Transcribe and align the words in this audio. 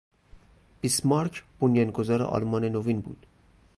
بیسمارک 0.81 1.43
بنیانگزار 1.59 2.21
آلمان 2.23 2.65
نوین 2.65 3.01
بود. 3.01 3.25